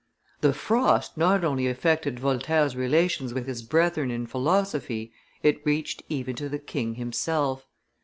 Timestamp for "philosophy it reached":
4.25-6.01